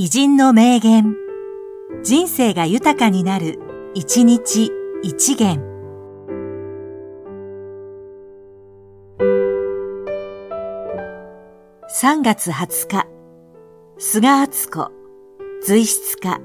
[0.00, 1.16] 偉人の名言。
[2.04, 3.58] 人生が豊かになる、
[3.94, 4.70] 一日
[5.02, 5.60] 一元。
[12.00, 13.06] 3月20日、
[13.98, 14.92] 菅敦子、
[15.64, 16.40] 随筆家。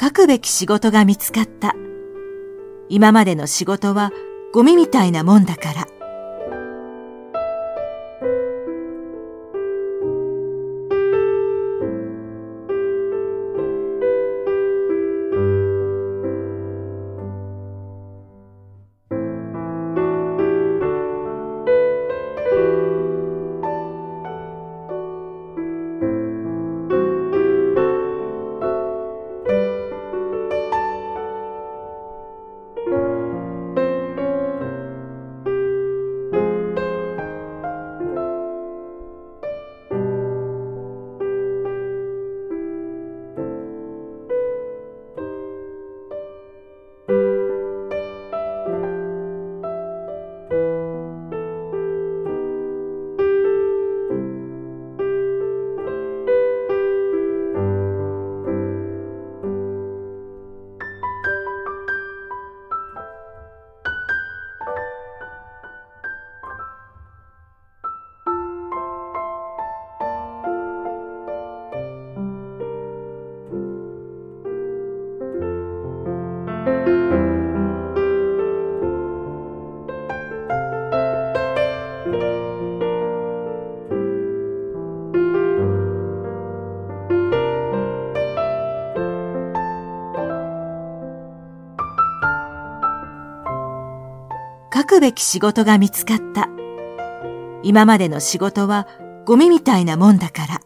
[0.00, 1.74] 書くべき仕事が見つかった。
[2.88, 4.10] 今までの仕事は
[4.54, 5.95] ゴミみたいなもんだから。
[94.76, 96.50] 書くべき仕事が見つかった。
[97.62, 98.86] 今までの仕事は
[99.24, 100.60] ゴミみたいなもんだから。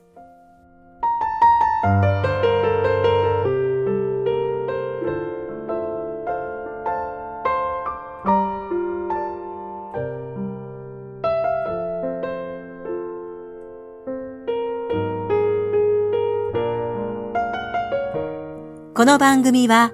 [18.93, 19.93] この番組は、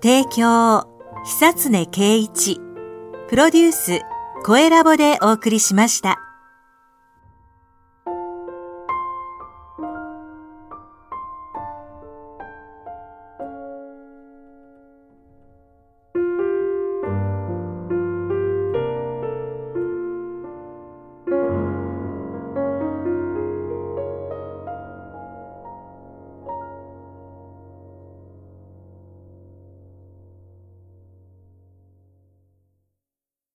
[0.00, 0.86] 提供、
[1.24, 2.60] 久常圭一、
[3.28, 4.02] プロデュース、
[4.44, 6.25] 声ラボでお送りしました。